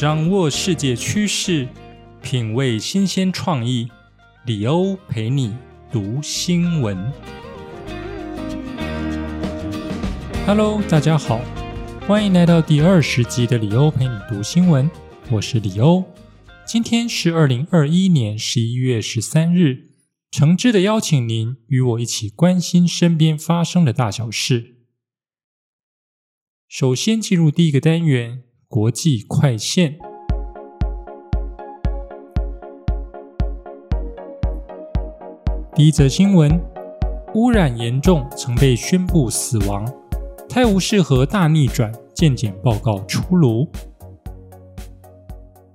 [0.00, 1.66] 掌握世界趋势，
[2.22, 3.88] 品味新鲜创意。
[4.46, 5.52] 李欧陪你
[5.90, 7.12] 读新闻。
[10.46, 11.40] Hello，大家好，
[12.06, 14.88] 欢迎来到第二十集的李欧陪你读新闻。
[15.32, 16.04] 我是李欧，
[16.64, 19.94] 今天是二零二一年十一月十三日，
[20.30, 24.76] 诚挚的邀请您与我一起关心身边发生的大小事。
[26.68, 28.44] 首先进入第一个单元。
[28.70, 29.96] 国际快线。
[35.74, 36.60] 第一则新闻：
[37.34, 39.90] 污染严重，曾被宣布死亡。
[40.50, 43.66] 泰晤士河大逆转，健检报告出炉。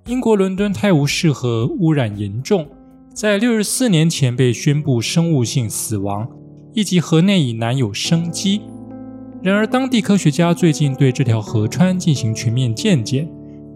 [0.06, 2.68] 英国伦敦泰晤士河污染严重，
[3.12, 6.30] 在六十四年前被宣布生物性死亡，
[6.74, 8.62] 以及河内已难有生机。
[9.44, 13.28] 然而，当地科学家最近对这条河川进行全面鉴检，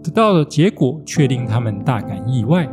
[0.02, 2.66] 得到的结果却令他们大感意外。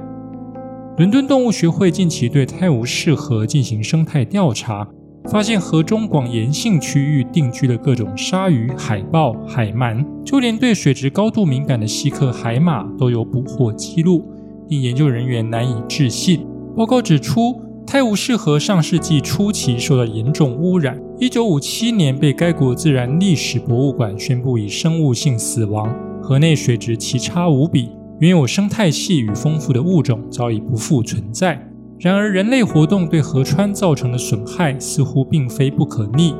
[0.97, 4.87] 伦敦动物学会近期对泰晤士河进行生态调查，
[5.25, 14.23] 发现河中广沿性区域定居的各种鲨鱼、海豹、海鳗，就连对水质高度敏感的稀克海马都有捕获记录，
[14.69, 16.47] 令研究人员难以置信。
[16.77, 17.61] 报告指出。
[17.87, 25.95] 泰晤士河上世纪初期受到严重污染，一九五七年被该国自然历史博物馆宣布以生物性死亡。
[26.21, 31.61] 河内水质奇差无比，原有生态系与丰富的物种早已不复存在。
[31.99, 36.33] 然而，人类活动对河川造成的损害似乎并非不可逆。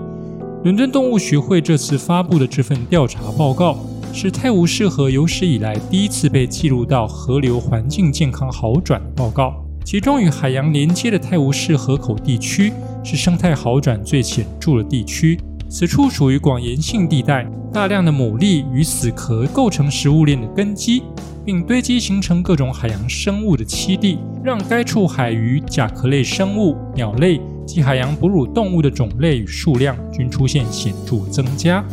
[0.64, 3.78] 伦敦动物学会这次发布的这份调查报告，
[4.12, 9.65] 是泰晤士河有史以来第一次被记录到河流环境健康好转的报告。
[9.86, 15.40] 其中与海洋连接的泰晤士河口地区是生态好转最显著的地区。
[15.70, 21.04] 此处属于广盐性地带，大量的牡蛎与死壳构成食物链的根基，
[21.46, 31.86] 并堆积形成各种海洋生物的栖地，让该处海鱼、甲壳类生物、鸟类及海洋哺乳动物的种类与数量均出现显著增加。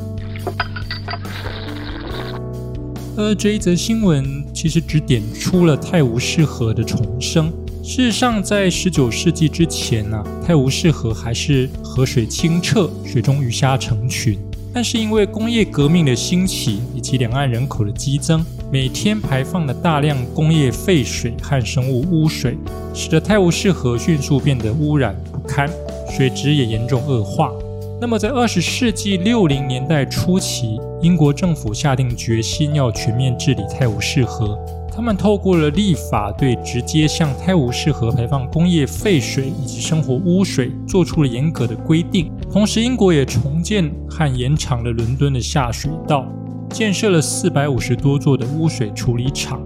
[3.19, 7.53] 而这一则新闻其实只点出了泰晤士河的重生。
[7.85, 14.39] 事实上，在十九世纪之前呢，泰晤士河还是河水清澈，水中鱼虾成群。
[14.73, 22.57] 但是因为工业革命的兴起以及两岸人口的激增，每天排放的大量工业废水和生物污水，
[22.95, 25.69] 使得泰晤士河迅速变得污染不堪，
[26.09, 27.51] 水质也严重恶化。
[28.01, 34.57] 那么在二十世纪六零年代初期，英国政府下定决心要全面治理泰晤士河。
[34.95, 42.31] 他们透过了立法，对直接向泰晤士河排放工业废水以及生活污水做出了严格的规定。
[42.51, 46.27] 同时，英国也重建和延长了伦敦的下水道，
[46.69, 49.63] 建设了四百五十多座的污水处理厂，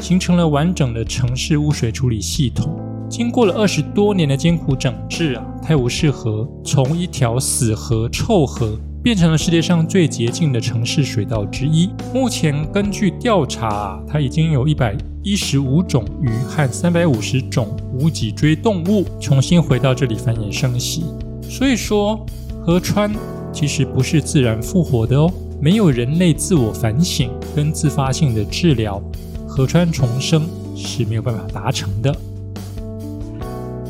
[0.00, 2.78] 形成了完整的城市污水处理系统。
[3.10, 8.78] 经过了二十多年的艰苦整治啊，泰晤士河从一条死河、臭河。
[9.02, 11.88] 变成了世界上最洁净的城市水道之一。
[12.12, 21.04] 目前根据调查，它已经有一百一十五种鱼和三百五十种无脊椎动物重新回到这里繁衍生息。
[21.42, 22.24] 所以说，
[22.64, 23.14] 河川
[23.52, 25.32] 其实不是自然复活的哦。
[25.60, 29.02] 没有人类自我反省跟自发性的治疗，
[29.46, 32.14] 河川重生是没有办法达成的。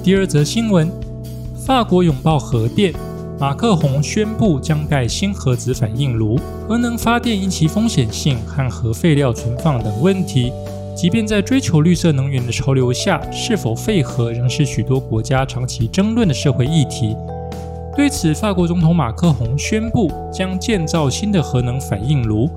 [0.03, 0.91] 第二则新闻：
[1.67, 2.95] 法国拥抱核电。
[3.41, 6.37] 马克宏宣布将盖新核子反应炉。
[6.69, 10.53] 核能发电因其风险性和核废料存放等问题，
[10.97, 17.15] 即便在追求绿色能源的潮流下，是否废核仍是许多国家长期争论的社会议题。
[17.97, 22.51] 对此，法国总统马克宏宣布将建造新的核能反应炉，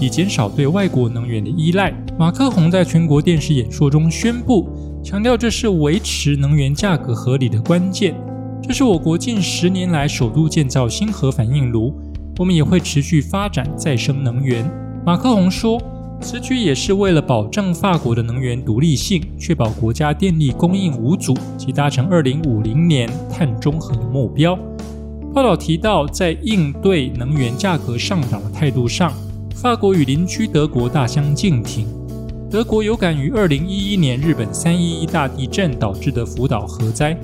[0.00, 1.94] 以减少对外国能源的依赖。
[2.18, 4.68] 马克宏在全国电视演说中宣布，
[5.00, 8.12] 强调这是维持能源价格合理的关键。
[8.66, 11.92] 这是我国近十年来首度建造新核反应炉，
[12.38, 14.64] 我们也会持续发展再生能源。
[15.04, 15.78] 马克龙说，
[16.18, 24.58] 此举也是为了保证法国的能源独立性，确保国家电力供应无阻及达成二零五零年碳中和的目标。
[25.34, 29.12] 报道提到，在应对能源价格上涨的态度上，
[29.54, 31.86] 法国与邻居德国大相径庭。
[32.50, 37.14] 德国有感于二零一一年日本三一一大地震导致的福岛核灾。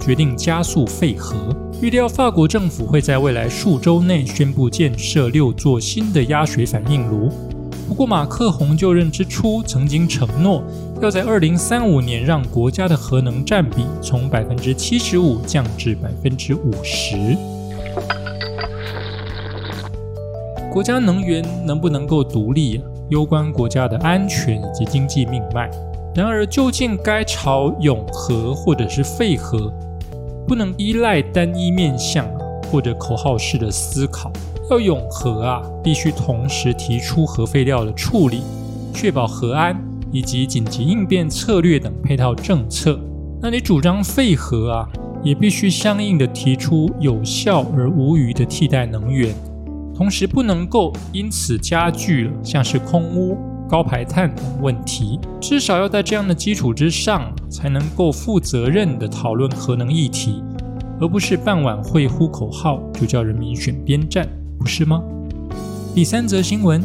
[0.00, 1.36] 决定加速废核，
[1.82, 7.30] 预料法国政府会在未来数周内宣布建设六座新的压水反应炉。
[7.86, 10.62] 不过，马克宏就任之初曾经承诺，
[11.02, 17.36] 要在二零三五年让国家的核能占比从百分之七十五降至百分之五十。
[20.72, 22.80] 国家能源能不能够独立，
[23.10, 25.68] 攸关国家的安全以及经济命脉。
[26.14, 29.72] 然而，究竟该朝永和或者是废核，
[30.50, 32.26] 不能依赖单一面向
[32.64, 34.32] 或者口号式的思考。
[34.68, 38.40] 要永和啊，必须同时提出核废料的处理、
[38.92, 39.80] 确保核安
[40.10, 42.98] 以及紧急应变策略等配套政策。
[43.40, 44.88] 那你主张废核啊，
[45.22, 49.32] 也必须相应的提出有效而无余的替代能源，
[49.94, 53.38] 同时不能够因此加剧了像是空污。
[53.70, 60.42] 高排碳等问题，至少要在这样的基础之上，才能够负责任地讨论核能议题，
[61.00, 64.28] 而不是办晚会呼口号就叫人民选边站，
[64.58, 65.00] 不是吗？
[65.94, 66.82] 第三则新闻，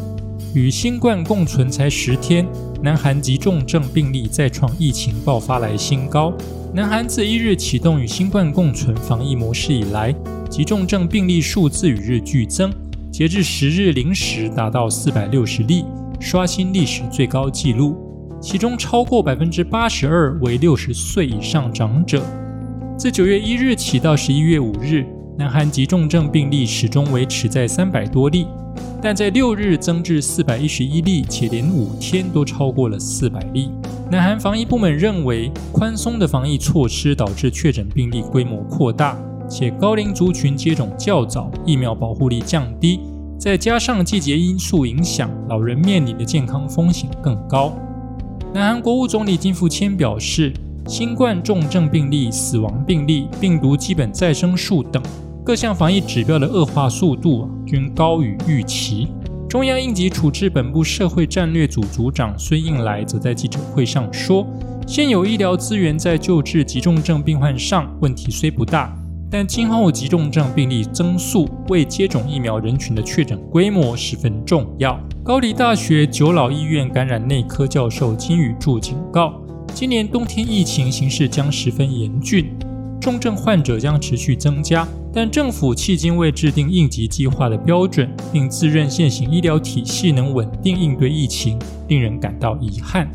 [0.54, 2.46] 与新冠共存才十天，
[2.80, 6.32] 南韩急重症病例再创疫情爆发来新高。
[6.72, 10.14] 南韩自一日启动与新冠共存防疫模式以来，
[10.48, 12.72] 急重症病例数字与日俱增，
[13.10, 15.84] 截至十日零时达到四百六十例。
[16.20, 17.96] 刷新历史最高纪录，
[18.40, 22.22] 其中超过百分之八十二为六十岁以上长者。
[22.98, 25.04] 自九月一日起到十一月五日，
[25.36, 28.46] 南韩急重症病例始终维持在三百多例，
[29.02, 33.70] 但在六日增至四百一十一例，且连五天都超过了四百例。
[34.10, 43.00] 南韩防疫部门认为，宽松的防疫措施导致确诊病例规模扩大，且高龄族群接种较早，疫苗保护力降低。
[43.38, 47.72] 再加上季节因素影响，老人面临的健康风险更高。
[48.54, 50.52] 南韩国务总理金富谦表示，
[50.86, 55.02] 新冠重症病例、死亡病例、病毒基本再生数等
[55.44, 59.08] 各项防疫指标的恶化速度均高于预期。
[59.48, 64.46] 中央应急处置本部社会战略组组长孙应来则在记者会上说，
[64.86, 68.96] 现有医疗资源在救治急重症病患上问题虽不大。
[69.28, 74.98] 但今后急重症病例增速，未接种疫苗人群的确诊规模十分重要。
[75.24, 79.34] 高丽大学九老医院感染内科教授金宇柱警告，
[79.74, 82.56] 今年冬天疫情形势将十分严峻，
[83.00, 84.86] 重症患者将持续增加。
[85.12, 91.58] 但政府迄今未制定应急计划的标准，并自认现行医疗体系能稳定应对疫情，
[91.88, 93.08] 令人感到遗憾。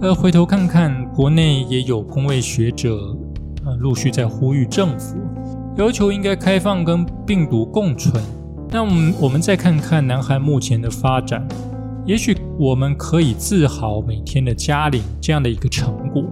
[0.00, 3.16] 而回头看看，国内也有工位学者，
[3.66, 5.16] 呃，陆续在呼吁政府，
[5.76, 8.22] 要求应该开放跟病毒共存。
[8.70, 11.44] 那我们我们再看看南韩目前的发展，
[12.06, 16.22] 也许我们可以自豪每天的加零这样的一个成果，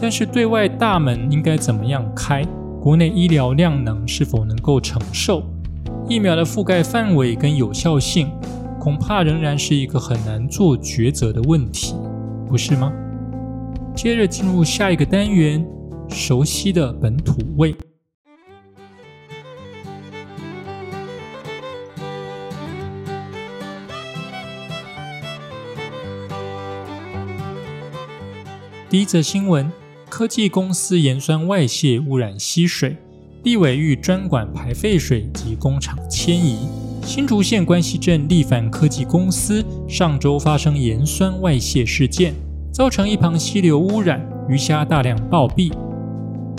[0.00, 2.42] 但是对外大门应该怎么样开？
[2.80, 5.42] 国内医疗量能是否能够承受？
[6.08, 8.30] 疫苗的覆盖范围跟有效性，
[8.78, 11.94] 恐怕仍然是一个很难做抉择的问题，
[12.48, 12.90] 不是吗？
[14.02, 15.62] 接着进入下一个单元，
[16.08, 17.76] 熟悉的本土味。
[28.88, 29.70] 第一则新闻：
[30.08, 32.96] 科技公司盐酸外泄污染溪水，
[33.42, 36.66] 立委欲专管排废水及工厂迁移。
[37.04, 42.32] 新竹县关西镇力凡科技公司上周发生盐酸外泄事件。
[42.72, 45.72] 造成一旁溪流污染，鱼虾大量暴毙。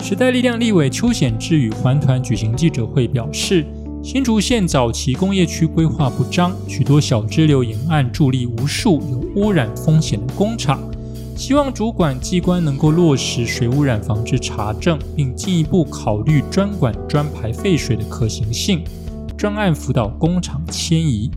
[0.02, 3.64] 时代力量立委邱显志与环团举行记者会，表示
[4.02, 10.80] 新竹县早期工业区规划不彰，许多小支流沿岸伫立无数有污染风险的工厂，
[11.34, 18.84] 希望主管机关能够落实水污染防治查证，并进一步考虑专管专排废水的可行性，
[19.36, 21.30] 专案辅导工厂迁移。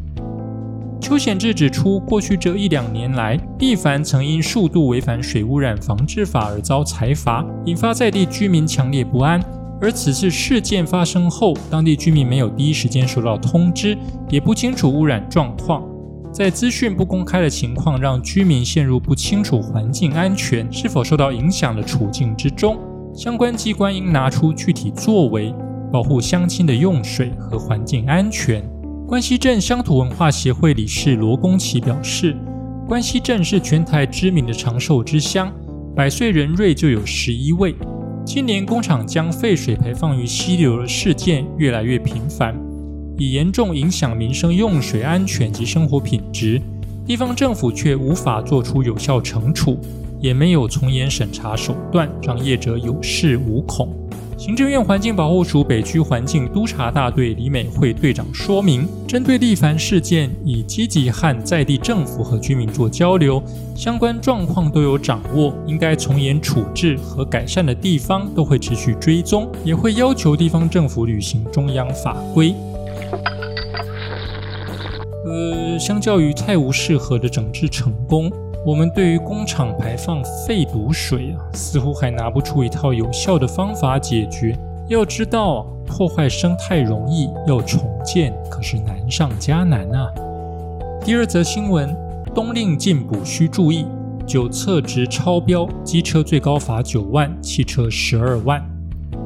[1.06, 9.40] 邱显志指出，过去这一两年来，毕凡曾因数度违反水污染防治法而遭裁罚，引发在地居民强烈不安。
[9.80, 13.96] 而此次事件发生后，当地居民没有第一时间收到通知，
[14.32, 15.84] 也不清楚污染状况，
[16.32, 22.80] 在资讯不公开的情况，让居民陷入不清楚环境安全是否受到影响的处境之中。
[23.14, 25.54] 相关机关应拿出具体作为，
[25.92, 28.68] 保护乡亲的用水和环境安全。
[29.08, 32.36] 关西镇乡土文化协会理事罗公奇表示，
[32.88, 35.54] 关西镇是全台知名的长寿之乡，
[35.96, 37.76] 百岁人瑞就有十一位。
[38.26, 42.60] 今年工厂将废水排放于溪流的事件越来越频繁，
[43.16, 46.60] 已严重影响民生用水安全及生活品质。
[47.06, 49.80] 地方政府却无法做出有效惩处，
[50.20, 53.96] 也没有从严审查手段，让业者有恃无恐。
[54.38, 63.42] 行政院环境保护署北区环境督察大队李美惠队长说明，针对立凡事件，已积极和在地政府和居民做交流，
[63.76, 72.54] 相关状况都有掌握，应该从严处置和改善的地方都会持续追踪，也会要求地方政府履行中央法规。
[75.26, 78.32] 呃，相较于泰晤士河的整治成功，
[78.66, 84.58] 我们对于工厂排放废毒水啊，似乎还拿不出一套有效的方法解决。
[84.88, 90.12] 要知道，破坏生态容易，要重建可是难上加难啊。
[91.04, 91.96] 第二则新闻：
[92.34, 93.86] 冬令进补需注意，
[94.26, 98.60] 酒测值超标，机车最高罚九万，汽车十二万。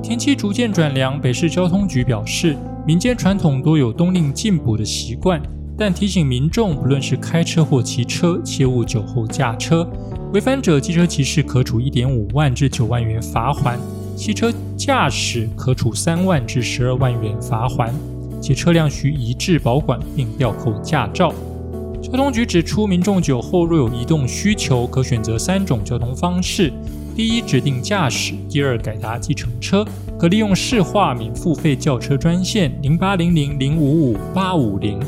[0.04, 5.42] 天气逐渐转凉，北市交通局表示，民间传统多有冬令进补的习惯。
[5.80, 9.90] 但提醒民众，不论是开车或骑车，切勿酒后驾车。
[10.34, 13.78] 违反者，机车骑士可处一点五万至九万元罚款；
[14.14, 17.96] 汽车驾驶可处三万至十二万元罚款。
[18.42, 21.34] 且车辆需移至保管并吊扣驾照。
[22.02, 26.74] 交通局指出，民众酒后若有移动需求，可选择三种交通方式：
[27.16, 29.86] 第一，指定驾驶；第二，改搭计程车，
[30.18, 35.00] 可利用市话免付费轿车专线零八零零零五五八五零。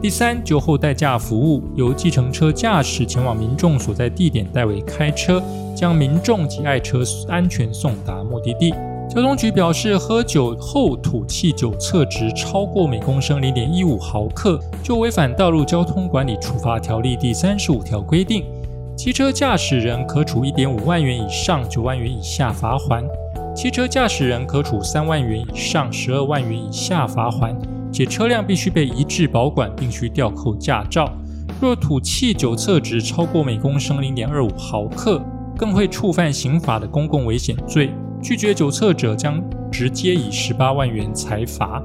[0.00, 5.42] 第三，酒后代驾服务由计程车驾驶前往民众所在地点，代为开车，
[5.74, 8.72] 将民众及爱车安全送达目的地。
[9.10, 18.44] 交通局表示，喝酒后吐气酒测值超过每公升零点一五毫克，就违反《道路交通管理处罚条例》第三十五条规定，
[18.96, 23.02] 汽车驾驶人可处一点五万元以上九万元以下罚款，
[23.52, 27.52] 汽车驾驶人可处三万元以上十二万元以下罚款。
[27.92, 31.12] 且车辆必须被移至保管，并需吊扣驾照。
[31.60, 35.20] 若吐气酒测值超过每公升零点二五毫克，
[35.56, 37.90] 更会触犯刑法的公共危险罪。
[38.22, 41.82] 拒绝酒测者将直接以十八万元裁罚。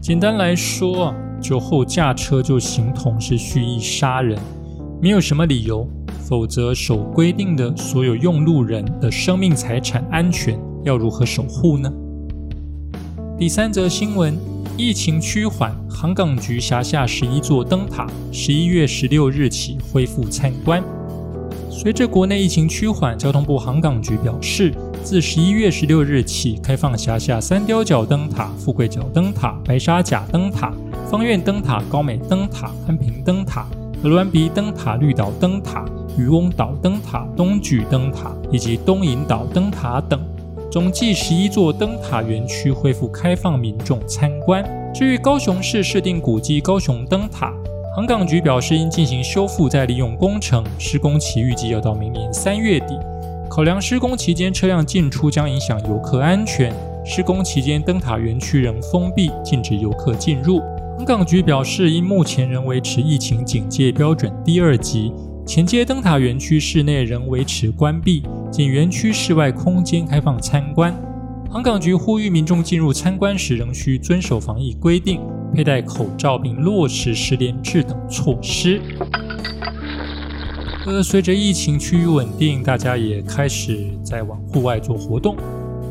[0.00, 4.38] 简单来说，酒后驾车就形同是蓄意杀人，
[5.00, 5.86] 没有什么理由。
[6.20, 11.92] 否则，守规定的所有用路人的生命财产安全要如何守护呢？
[13.42, 14.38] 第三则新闻：
[14.76, 20.80] 疫情趋缓，航港局辖下十一座灯塔，十一月十六日起恢复参观。
[21.68, 24.72] 随着国内疫情趋缓，交通部航港局表示，
[25.02, 30.72] 自十一月十六日起，开放辖下三雕角灯塔、富贵角灯塔、白沙甲灯塔、
[31.10, 33.66] 方苑灯塔、高美灯塔、安平灯塔、
[34.04, 35.84] 鹅銮鼻灯塔、绿岛灯塔、
[36.16, 40.24] 渔翁岛灯塔、东莒灯塔以及东引岛灯塔等。
[40.72, 44.64] 总计十一座灯塔园区恢复开放民众参观。
[44.94, 47.52] 至于高雄市设定古迹高雄灯塔，
[47.94, 52.98] 航港局表示，应进行修复再利用工程，施工期预计要到明年三月底。
[53.50, 56.74] 考量施工期间车辆进出将影响游客安全，
[57.04, 60.60] 施工期间灯塔园区仍封闭，禁止游客进入。
[60.96, 65.12] 航港局表示，因目前仍维持疫情警戒标准第二级。
[65.44, 70.94] 前街灯塔园区室内仍维持关闭，仅园区室外空间开放参观。
[71.50, 75.22] 航港局呼吁民众进入参观时仍需遵守防疫规定，
[75.54, 78.78] 佩戴口罩并落实十连制等措施。
[80.84, 85.34] 呃，随着疫情趋于稳定，大家也开始在往户外做活动。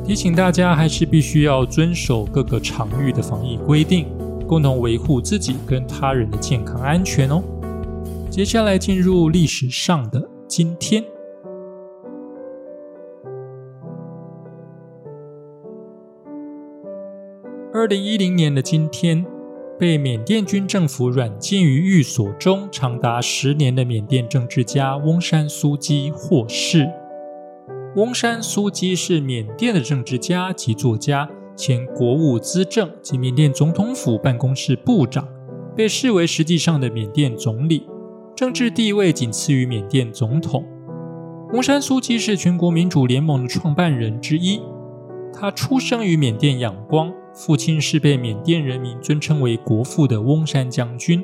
[0.05, 4.05] 提醒大家，还是必须要遵守各个场域的防疫规定，
[4.47, 7.41] 共同维护自己跟他人的健康安全哦。
[8.29, 11.03] 接下来进入历史上的今天。
[17.81, 19.25] 二零一零年的今天，
[19.79, 26.87] 被缅甸军政府软禁于寓所中长达十年的缅甸政治家翁山苏基获释。
[27.95, 35.27] 翁山苏基是缅甸的政治家及作家，前国务资政及缅甸总统府办公室部长，
[35.75, 37.87] 被视为实际上的缅甸总理。
[38.35, 40.63] 政治地位仅次于缅甸总统。
[41.51, 44.61] 翁山苏基是全国民主联盟的创办人之一。
[45.33, 51.23] 他出生于缅甸仰光，父亲是被缅甸人民尊称为国父的翁山将军。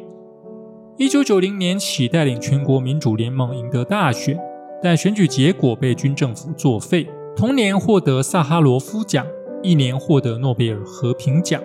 [0.97, 4.37] 一九九零年起，带领全国民主联盟赢得大选，
[4.81, 7.07] 但选举结果被军政府作废。
[7.35, 9.25] 同年获得萨哈罗夫奖，
[9.61, 11.61] 一年获得诺贝尔和平奖。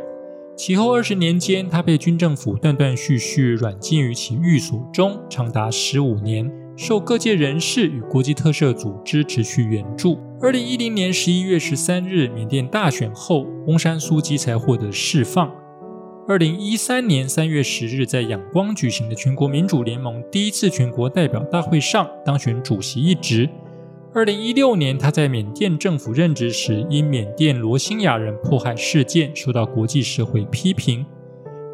[0.55, 10.19] 其后二十年间，他被军政府断断续续软禁于其寓所中，长达十五年，受各界人士与国际特赦组织持续援助。
[10.43, 15.49] 二零一零年十一月十三日，缅甸大选后，翁山苏基才获得释放。
[16.27, 23.49] 二零一三年三月十日，在仰光举行的全国民主联盟第一次全国代表大会上，当选主席一职。
[24.13, 31.07] 二零一六年，他在缅甸政府任职时，因缅甸罗兴亚人迫害事件受到国际社会批评。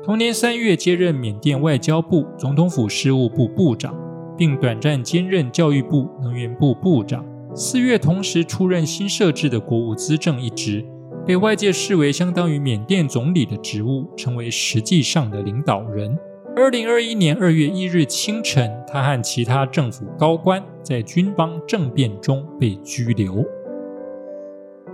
[0.04, 3.96] 同年三月，接任缅甸外交部总统府事务部部长，
[4.37, 7.25] 并短暂兼任教育部能源部部长。
[7.54, 10.84] 四月，同时出任新设置的国务资政一职，
[11.26, 16.16] 被外界视为相当于缅甸总理的职务，成为实际上的领导人。
[16.54, 23.44] 二零二一年二月一日清晨，他和其他政府高官在军邦政变中被拘留。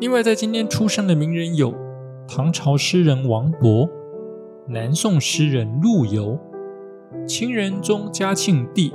[0.00, 1.75] 另外，在今天出生的名人有
[2.26, 3.88] 唐朝诗人王勃、
[4.68, 6.38] 南宋诗人陆游、
[7.26, 8.92] 清仁宗嘉庆帝、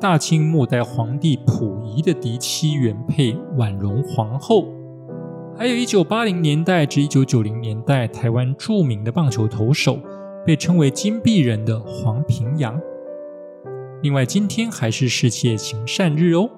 [0.00, 4.66] 大清末代皇帝溥仪的嫡妻原配婉容皇后。
[5.56, 9.98] 还有一九八零年代至一九九零年代台湾著名的棒球投手，
[10.46, 12.80] 被称为“金币人”的黄平洋。
[14.02, 16.48] 另外，今天还是世界行善日哦。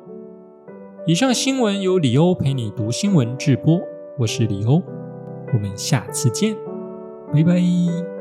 [1.05, 3.81] 以上新闻由李欧陪你读新闻直播，
[4.21, 4.81] 我是李欧，
[5.53, 6.55] 我们下次见，
[7.33, 8.12] 拜拜。